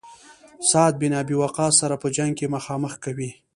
[0.71, 3.31] سعد بن ابي وقاص سره په جنګ کې مخامخ کوي.